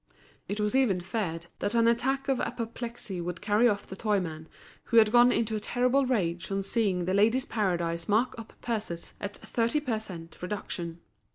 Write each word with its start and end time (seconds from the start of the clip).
It 0.47 0.59
was 0.59 0.75
even 0.75 0.99
feared 0.99 1.45
that 1.59 1.75
an 1.75 1.87
attack 1.87 2.27
of 2.27 2.41
apoplexy 2.41 3.21
would 3.21 3.39
carry 3.39 3.67
off 3.69 3.85
the 3.85 3.95
toyman, 3.95 4.47
who 4.85 4.97
had 4.97 5.11
gone 5.11 5.31
into 5.31 5.55
a 5.55 5.59
terrible 5.59 6.07
rage 6.07 6.51
on 6.51 6.63
seeing 6.63 7.05
The 7.05 7.13
Ladies' 7.13 7.45
Paradise 7.45 8.09
mark 8.09 8.33
up 8.39 8.51
purses 8.61 9.13
at 9.21 9.37
thirty 9.37 9.79
per 9.79 9.99
cent. 9.99 10.39
reduction. 10.41 11.01